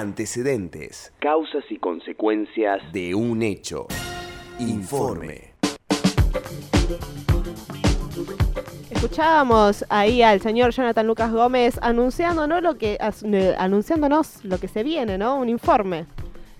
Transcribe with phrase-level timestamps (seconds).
[0.00, 2.82] Antecedentes Causas y consecuencias.
[2.92, 3.86] de un hecho.
[4.58, 5.54] Informe.
[8.90, 14.82] Escuchábamos ahí al señor Jonathan Lucas Gómez anunciándonos lo que eh, anunciándonos lo que se
[14.82, 15.36] viene, ¿no?
[15.36, 16.04] Un informe.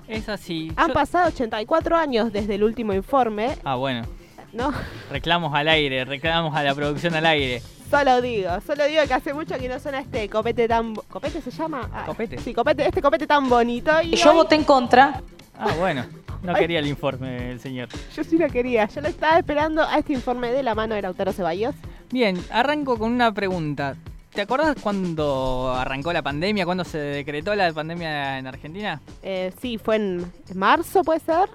[0.09, 0.73] Es así.
[0.77, 4.07] Han Yo- pasado 84 años desde el último informe, Ah, bueno.
[4.55, 4.73] ¿no?
[5.11, 7.61] Reclamos al aire, reclamos a la producción al aire.
[7.91, 11.41] Solo digo, solo digo que hace mucho que no suena este copete tan bo- ¿Copete
[11.41, 11.89] se llama?
[11.93, 12.39] Ah, ¿Copete?
[12.39, 15.23] Sí, copete, este copete tan bonito y Yo hoy- voté en contra.
[15.59, 16.05] Ah, bueno.
[16.43, 16.61] No Ay.
[16.61, 17.89] quería el informe el señor.
[18.15, 21.03] yo sí lo quería, yo lo estaba esperando a este informe de la mano de
[21.03, 21.75] Lautaro Ceballos.
[22.11, 23.97] Bien, arranco con una pregunta.
[24.33, 29.01] ¿Te acuerdas cuando arrancó la pandemia, cuando se decretó la pandemia en Argentina?
[29.23, 31.49] Eh, sí, fue en marzo, ¿puede ser?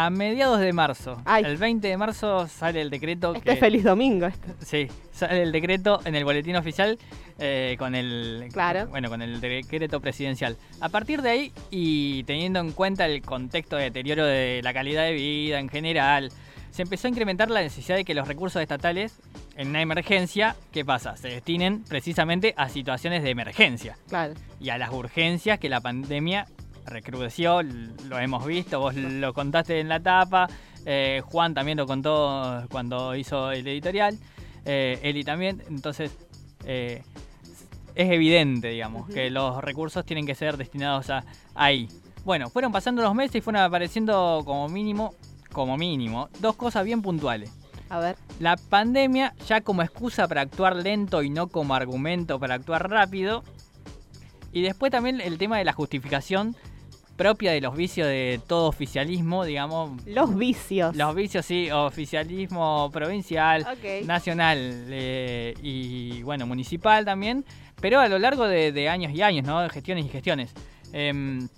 [0.00, 1.20] A mediados de marzo.
[1.24, 1.42] Ay.
[1.44, 3.56] El 20 de marzo sale el decreto Este que...
[3.56, 4.26] Feliz Domingo.
[4.26, 4.54] este.
[4.64, 6.96] Sí, sale el decreto en el boletín oficial
[7.40, 8.86] eh, con el Claro.
[8.86, 10.56] bueno con el decreto presidencial.
[10.80, 15.02] A partir de ahí y teniendo en cuenta el contexto de deterioro de la calidad
[15.02, 16.30] de vida en general,
[16.70, 19.18] se empezó a incrementar la necesidad de que los recursos estatales
[19.56, 21.16] en una emergencia, ¿qué pasa?
[21.16, 24.34] Se destinen precisamente a situaciones de emergencia Claro.
[24.60, 26.46] y a las urgencias que la pandemia
[26.88, 30.48] recrudeció, lo hemos visto, vos lo contaste en la tapa,
[30.84, 34.18] eh, Juan también lo contó cuando hizo el editorial,
[34.64, 36.16] eh, Eli también, entonces
[36.64, 37.02] eh,
[37.94, 41.88] es evidente, digamos, que los recursos tienen que ser destinados a ahí.
[42.24, 45.14] Bueno, fueron pasando los meses y fueron apareciendo como mínimo,
[45.52, 47.50] como mínimo, dos cosas bien puntuales.
[47.90, 48.16] A ver.
[48.38, 53.42] La pandemia ya como excusa para actuar lento y no como argumento para actuar rápido.
[54.52, 56.54] Y después también el tema de la justificación
[57.18, 59.90] propia de los vicios de todo oficialismo, digamos.
[60.06, 60.96] Los vicios.
[60.96, 63.66] Los vicios, sí, oficialismo provincial,
[64.06, 64.56] nacional
[64.88, 67.44] eh, y bueno, municipal también,
[67.80, 69.60] pero a lo largo de, de años y años, ¿no?
[69.60, 70.52] De gestiones y gestiones.
[70.94, 71.48] Em,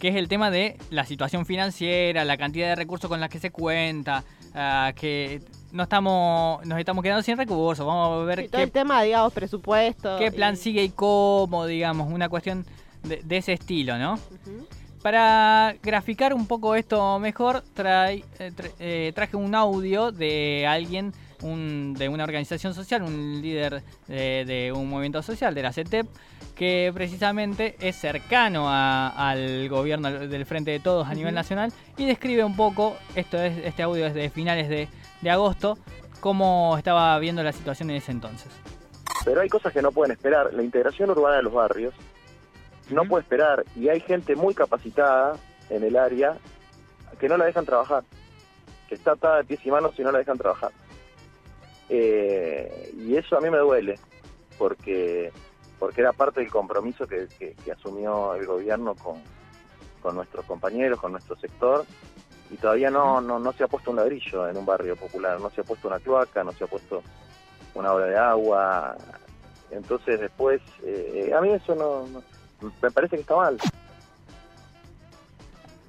[0.00, 3.38] que es el tema de la situación financiera, la cantidad de recursos con las que
[3.40, 5.42] se cuenta, ah, que
[5.72, 9.02] no estamos, nos estamos quedando sin recursos, vamos a ver Sí, todo qué, el tema,
[9.02, 10.16] digamos, presupuesto.
[10.18, 12.64] qué plan y- sigue y cómo, digamos, una cuestión
[13.02, 14.18] de, de ese estilo, ¿no?
[15.02, 21.12] Para graficar un poco esto mejor, trae- eh, tra- eh, traje un audio de alguien
[21.40, 26.08] un- de una organización social, un líder de, de un movimiento social, de la CETEP,
[26.56, 32.04] que precisamente es cercano a- al gobierno del Frente de Todos a nivel nacional y
[32.04, 34.88] describe un poco, esto es, este audio es de finales de,
[35.20, 35.78] de agosto,
[36.18, 38.48] cómo estaba viendo la situación en ese entonces.
[39.24, 40.52] pero hay cosas que no pueden esperar.
[40.52, 41.94] La integración urbana de los barrios
[42.90, 45.34] no puede esperar y hay gente muy capacitada
[45.70, 46.36] en el área
[47.18, 48.04] que no la dejan trabajar,
[48.88, 50.70] que está atada de pies y manos y no la dejan trabajar.
[51.88, 53.98] Eh, y eso a mí me duele,
[54.58, 55.32] porque
[55.78, 59.22] porque era parte del compromiso que, que- que asumió el gobierno con,
[60.02, 61.84] con nuestros compañeros, con nuestro sector,
[62.50, 65.50] y todavía no, no, no se ha puesto un ladrillo en un barrio popular, no
[65.50, 67.02] se ha puesto una cloaca, no se ha puesto
[67.74, 68.96] una obra de agua.
[69.70, 72.22] Entonces después, eh, a mí eso no, no-
[72.82, 73.58] me parece que está mal.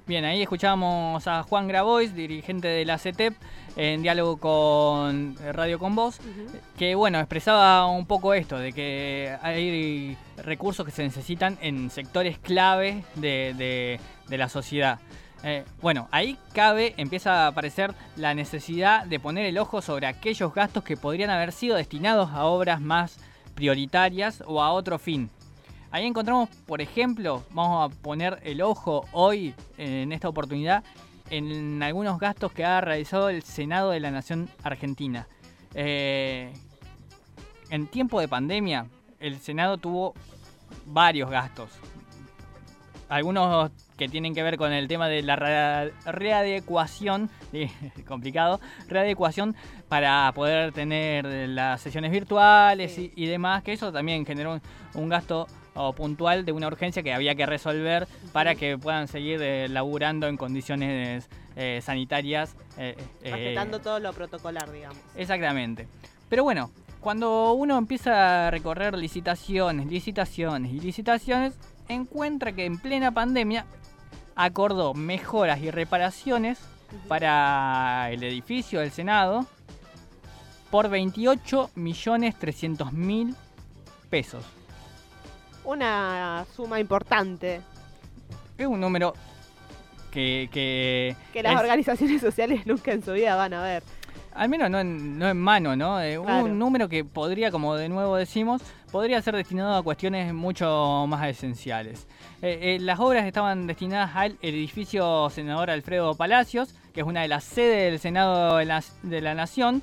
[0.06, 3.32] Bien, ahí escuchábamos a Juan Grabois, dirigente de la CETEP,
[3.76, 6.18] en diálogo con eh, Radio Con Voz,
[6.76, 12.38] que bueno, expresaba un poco esto, de que hay recursos que se necesitan en sectores
[12.38, 14.98] clave de, de- de la sociedad.
[15.44, 20.52] Eh, bueno, ahí cabe, empieza a aparecer la necesidad de poner el ojo sobre aquellos
[20.52, 23.16] gastos que podrían haber sido destinados a obras más
[23.54, 25.30] prioritarias o a otro fin.
[25.92, 30.84] Ahí encontramos, por ejemplo, vamos a poner el ojo hoy, en esta oportunidad,
[31.30, 35.26] en algunos gastos que ha realizado el Senado de la Nación Argentina.
[35.74, 36.52] Eh,
[37.70, 38.86] en tiempo de pandemia,
[39.18, 40.14] el Senado tuvo
[40.86, 41.70] varios gastos.
[43.08, 47.68] Algunos que tienen que ver con el tema de la re- readecuación, eh,
[48.06, 49.56] complicado, readecuación
[49.88, 54.62] para poder tener las sesiones virtuales y, y demás, que eso también generó un,
[54.94, 59.40] un gasto o puntual de una urgencia que había que resolver para que puedan seguir
[59.42, 62.56] eh, laburando en condiciones eh, sanitarias.
[62.76, 64.98] eh, Respetando todo lo protocolar, digamos.
[65.14, 65.86] Exactamente.
[66.28, 66.70] Pero bueno,
[67.00, 71.54] cuando uno empieza a recorrer licitaciones, licitaciones y licitaciones,
[71.88, 73.66] encuentra que en plena pandemia
[74.36, 76.58] acordó mejoras y reparaciones
[77.08, 79.46] para el edificio del Senado
[80.70, 83.34] por 28 millones 300 mil
[84.08, 84.44] pesos.
[85.64, 87.60] Una suma importante
[88.58, 89.14] Es un número
[90.10, 90.48] que...
[90.52, 93.82] que que las es- organizaciones sociales nunca en su vida van a ver.
[94.34, 96.00] al menos no en, no en mano, ¿no?
[96.00, 96.44] Eh, Claro.
[96.46, 101.28] Un número que podría, como de nuevo decimos, podría ser destinado a cuestiones mucho más
[101.28, 102.08] esenciales.
[102.42, 107.28] Eh, eh, las obras estaban destinadas al edificio senador Alfredo Palacios, que es una de
[107.28, 109.82] las sedes del Senado de la, de la Nación,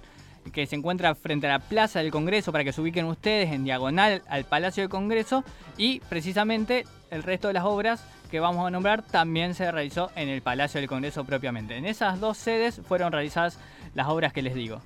[0.52, 3.64] que se encuentra frente a la Plaza del Congreso, para que se ubiquen ustedes en
[3.64, 5.44] diagonal al Palacio del Congreso,
[5.78, 10.30] y precisamente el resto de las obras que vamos a nombrar también se realizó en
[10.30, 11.78] el Palacio del Congreso propiamente.
[11.78, 13.58] En esas dos sedes fueron realizadas
[13.96, 14.82] las obras que les digo.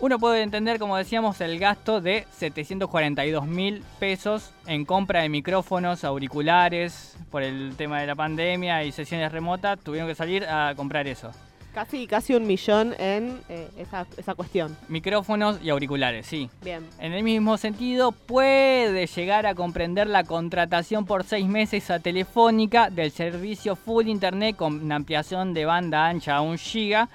[0.00, 6.04] Uno puede entender, como decíamos, el gasto de 742 mil pesos en compra de micrófonos,
[6.04, 11.06] auriculares, por el tema de la pandemia y sesiones remotas, tuvieron que salir a comprar
[11.06, 11.32] eso.
[11.74, 14.76] Casi, casi un millón en eh, esa, esa cuestión.
[14.88, 16.50] Micrófonos y auriculares, sí.
[16.62, 16.84] Bien.
[16.98, 22.90] En el mismo sentido, puede llegar a comprender la contratación por seis meses a Telefónica
[22.90, 27.08] del servicio Full Internet con ampliación de banda ancha a 1 giga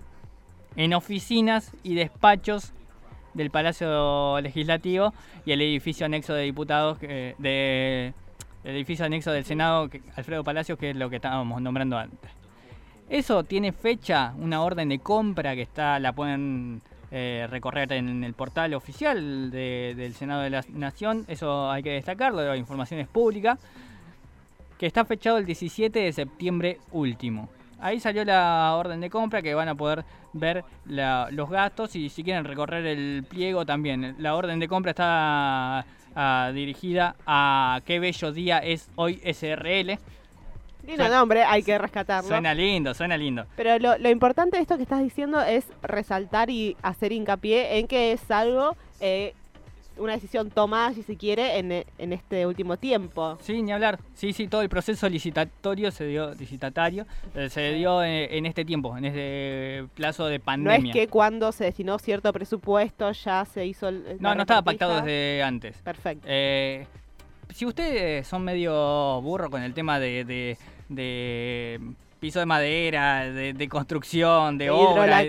[0.76, 2.72] en oficinas y despachos
[3.34, 5.14] del Palacio Legislativo
[5.46, 8.12] y el edificio anexo de diputados que- de
[8.64, 12.30] el edificio anexo del Senado Alfredo Palacios que es lo que estábamos nombrando antes.
[13.08, 18.34] Eso tiene fecha, una orden de compra que está la pueden eh, recorrer en el
[18.34, 23.08] portal oficial de- del Senado de la Nación, eso hay que destacarlo, la información es
[23.08, 23.58] pública,
[24.78, 27.48] que está fechado el 17 de septiembre último.
[27.80, 30.04] Ahí salió la orden de compra que van a poder
[30.34, 34.16] ver los gastos y si quieren recorrer el pliego también.
[34.18, 35.86] La orden de compra está
[36.18, 39.98] ah, dirigida a qué bello día es hoy SRL.
[40.86, 42.28] Lindo nombre, hay que rescatarlo.
[42.28, 43.46] Suena lindo, suena lindo.
[43.56, 47.86] Pero lo, lo importante de esto que estás diciendo es resaltar y hacer hincapié en
[47.86, 49.34] que es algo, eh,
[49.98, 53.38] una decisión tomada, si se quiere, en, en este último tiempo.
[53.40, 53.98] Sí, ni hablar.
[54.14, 58.64] Sí, sí, todo el proceso licitatorio se dio, licitatario, eh, se dio en, en este
[58.64, 60.92] tiempo, en este plazo de No pandemia.
[60.92, 64.16] es que cuando se destinó cierto presupuesto ya se hizo el...
[64.20, 65.76] no, no estaba pactado desde antes.
[65.82, 66.26] Perfecto.
[66.28, 66.86] Eh,
[67.54, 70.58] si ustedes son medio burro con el tema de, de-
[70.88, 71.80] de
[72.20, 75.22] piso de madera, de, de construcción, de, De obra.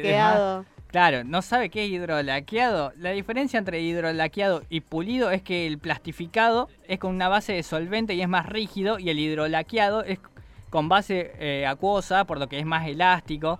[0.89, 2.93] Claro, no sabe qué es hidrolaqueado.
[2.97, 7.63] La diferencia entre hidrolaqueado y pulido es que el plastificado es con una base de
[7.63, 10.19] solvente y es más rígido y el hidrolaqueado es
[10.69, 13.59] con base eh, acuosa, por lo que es más elástico,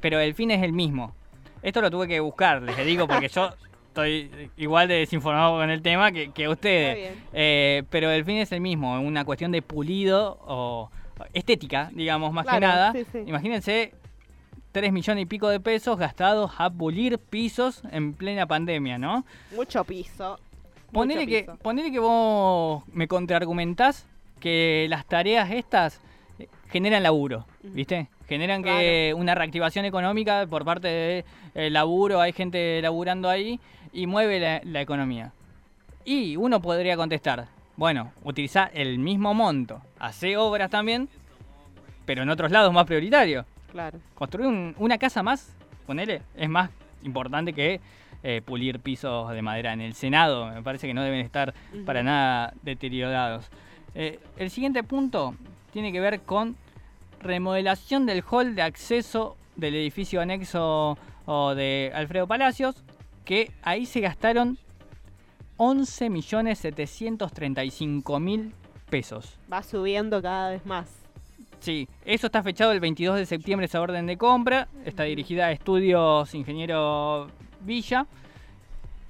[0.00, 1.14] pero el fin es el mismo.
[1.62, 3.50] Esto lo tuve que buscar, les digo, porque yo
[3.88, 7.16] estoy igual de desinformado con el tema que, que ustedes.
[7.32, 10.90] Eh, pero el fin es el mismo, una cuestión de pulido o
[11.34, 12.92] estética, digamos, más que nada.
[12.92, 13.18] sí, sí.
[13.26, 13.92] Imagínense
[14.72, 19.24] 3 millones y pico de pesos gastados a pulir pisos en plena pandemia, ¿no?
[19.54, 20.38] Mucho piso.
[20.92, 21.56] Ponele mucho que, piso.
[21.62, 24.06] ponele que vos me contraargumentás
[24.38, 26.00] que las tareas estas
[26.38, 27.46] eh, generan laburo.
[27.62, 28.08] ¿viste?
[28.28, 31.24] Generan que una reactivación económica por parte
[31.54, 33.60] del laburo, hay gente laburando ahí
[33.92, 35.32] y mueve la, la economía.
[36.04, 41.08] Y uno podría contestar, bueno, utiliza el mismo monto, hace obras también,
[42.06, 43.44] pero en otros lados más prioritarios.
[43.72, 43.98] Claro.
[44.14, 45.54] Construir un- una casa más,
[45.86, 46.70] ponele, es más
[47.02, 47.80] importante que
[48.22, 50.46] eh, pulir pisos de madera en el Senado.
[50.52, 51.54] Me parece que no deben estar
[51.86, 53.48] para nada deteriorados.
[53.94, 55.34] Eh, el siguiente punto
[55.72, 56.54] tiene que ver con
[57.20, 62.84] remodelación del hall de acceso del edificio anexo o de Alfredo Palacios,
[63.24, 64.58] que ahí se gastaron
[67.20, 68.52] 11.735.000
[68.90, 69.38] pesos.
[69.52, 70.99] Va subiendo cada vez más.
[71.60, 74.68] Sí, eso está fechado el 22 de septiembre, esa orden de compra.
[74.84, 77.28] Está dirigida a Estudios Ingeniero
[77.60, 78.06] Villa.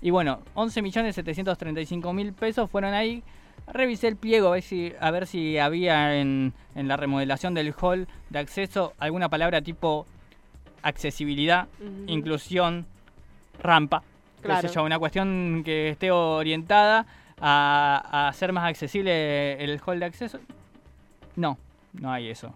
[0.03, 3.23] Y bueno, 11.735.000 pesos fueron ahí.
[3.69, 7.73] Revisé el pliego a ver si, a ver si había en, en la remodelación del
[7.81, 10.07] hall de acceso alguna palabra tipo
[10.83, 11.69] accesibilidad,
[12.09, 12.87] inclusión,
[13.63, 14.03] rampa.
[14.41, 14.69] Claro.
[14.73, 17.07] yo, una cuestión que esté orientada
[17.39, 20.41] a, a hacer más accesible el hall de acceso.
[21.37, 21.59] No,
[21.93, 22.55] no hay eso.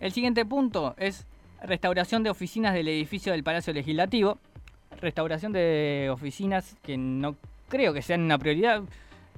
[0.00, 1.26] El siguiente punto es
[1.62, 4.38] restauración de oficinas del edificio del Palacio Legislativo.
[5.00, 7.36] Restauración de oficinas que no
[7.68, 8.82] creo que sean una prioridad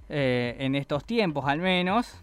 [0.09, 2.15] eh, en estos tiempos al menos.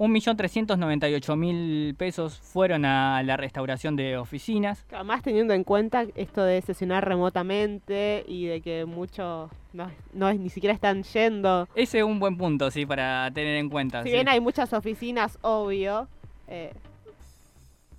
[0.00, 4.82] 1.398.000 pesos fueron a la restauración de oficinas.
[4.88, 10.32] Claro, Más teniendo en cuenta esto de sesionar remotamente y de que muchos no, no
[10.32, 11.68] ni siquiera están yendo.
[11.74, 14.02] Ese es un buen punto, sí, para tener en cuenta.
[14.02, 14.14] Si sí.
[14.14, 16.08] bien hay muchas oficinas, obvio.
[16.48, 16.72] eh,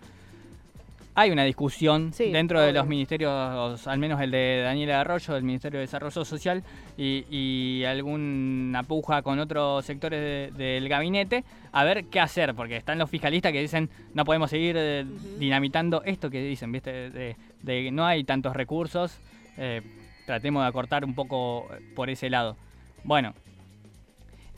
[1.18, 5.44] Hay una discusión Sí, dentro de los ministerios, al menos el de Daniela Arroyo, del
[5.44, 6.62] Ministerio de Desarrollo Social,
[6.98, 10.20] y, y alguna puja con otros sectores
[10.58, 14.50] de- del gabinete, a ver qué hacer, porque están los fiscalistas que dicen no podemos
[14.50, 15.06] seguir eh,
[15.40, 17.10] dinamitando esto que dicen, ¿viste?
[17.10, 19.18] De, de que no hay tantos recursos,
[19.58, 19.82] eh,
[20.26, 22.58] tratemos de acortar un poco eh, por ese lado.
[23.06, 23.34] Bueno.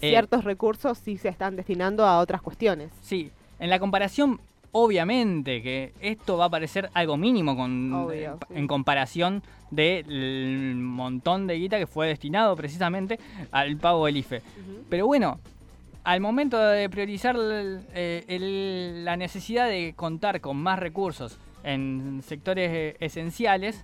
[0.02, 2.90] eh, Ciertos recursos sí se están destinando a otras cuestiones.
[3.02, 4.40] Sí, en la comparación,
[4.72, 8.54] obviamente que esto va a parecer algo mínimo con, Obvio, sí.
[8.56, 13.20] en comparación del montón de guita que fue destinado precisamente
[13.52, 14.42] al pago del IFE.
[14.90, 15.40] Pero bueno,
[16.04, 22.22] al momento de priorizar el- eh, el- la necesidad de contar con más recursos en
[22.26, 23.84] sectores eh, esenciales,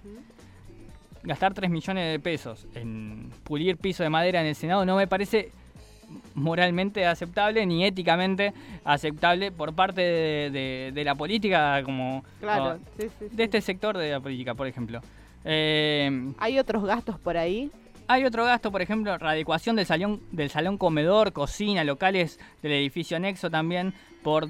[1.24, 5.08] gastar 3 millones de pesos en pulir piso de madera en el Senado no me
[5.08, 5.52] parece
[6.36, 8.54] moralmente aceptable ni éticamente
[8.84, 13.26] aceptable por parte de, de- de la política como Claro, o sí, sí, sí.
[13.36, 15.02] de este sector de la política por ejemplo
[15.46, 17.70] Eh, ¿Hay otros gastos por ahí?
[18.08, 23.16] hay otro gasto, por ejemplo, readecuación del salón, del salón comedor, cocina, locales del edificio
[23.16, 23.94] anexo también
[24.24, 24.50] por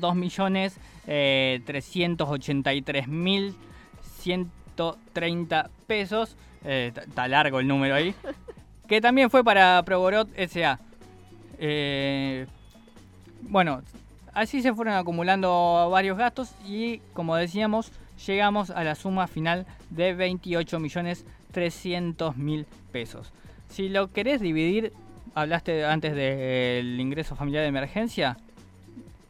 [4.76, 6.36] 2.383.130 pesos.
[6.66, 8.14] Eh, Está largo el número ahí.
[8.88, 10.78] Que también fue para Progorot SA.
[11.58, 12.46] Eh,
[13.42, 13.82] bueno,
[14.34, 17.92] así se fueron acumulando varios gastos y como decíamos,
[18.26, 23.32] llegamos a la suma final de 28.300.000 pesos.
[23.70, 24.94] Si lo querés dividir,
[25.36, 28.38] hablaste antes del ingreso familiar de emergencia,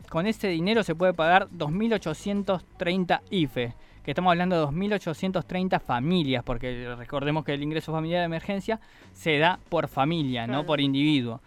[0.10, 6.94] con ese dinero se puede pagar 2.830 IFE, que estamos hablando de 2.830 familias, porque
[6.96, 8.80] recordemos que el ingreso familiar de emergencia
[9.14, 11.42] se da por familia, no por individuo.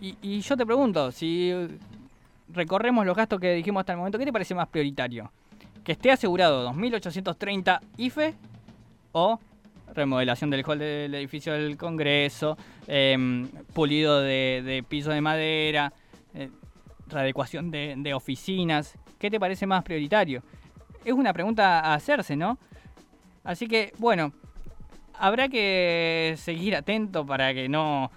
[0.00, 1.52] Y, yo te pregunto, si
[2.48, 5.30] recorremos los gastos que dijimos hasta el momento, ¿qué te parece más prioritario?
[5.84, 8.34] ¿Que esté asegurado 2.830 IFE
[9.12, 9.38] o
[9.94, 12.56] remodelación del hall del edificio del Congreso,
[12.86, 15.92] em, pulido de, de piso de madera,
[16.34, 16.48] eh,
[17.08, 18.96] readecuación de, de oficinas?
[19.18, 20.42] ¿Qué te parece más prioritario?
[21.04, 22.58] Es una pregunta a hacerse, ¿no?
[23.44, 24.32] Así que, bueno,
[25.18, 28.10] habrá que seguir atento para que no...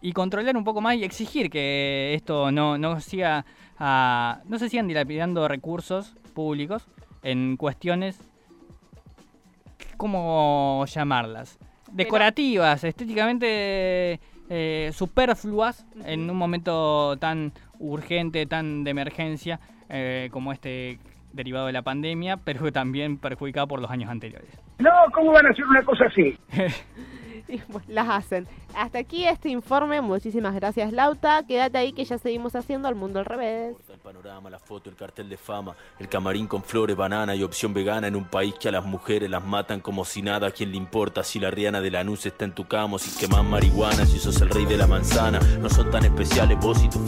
[0.00, 3.44] y controlar un poco más y exigir que esto no, no siga
[3.78, 6.86] a- no se sigan dilapidando recursos públicos
[7.22, 8.18] en cuestiones
[9.96, 11.58] ¿cómo llamarlas?
[11.92, 20.98] Decorativas, estéticamente eh, superfluas en un momento tan urgente, tan de emergencia eh, como este
[21.32, 24.50] derivado de la pandemia, pero también perjudicado por los años anteriores.
[24.78, 26.36] No, ¿cómo van a hacer una cosa así?
[27.52, 28.46] tiempo las hacen.
[28.74, 30.00] Hasta aquí este informe.
[30.00, 31.44] Muchísimas gracias, Lauta.
[31.46, 33.76] Quédate ahí que ya seguimos haciendo al mundo al revés.
[33.92, 37.74] El panorama, la foto, el cartel de fama, el camarín con flores, banana y opción
[37.74, 40.48] vegana en un país que a las mujeres las matan como si nada.
[40.48, 42.98] ¿A quién le importa si la Riana de la Lanús está en tu cama o
[42.98, 45.38] si quemas marihuana, si sos el rey de la manzana?
[45.60, 47.04] No son tan especiales vos y tu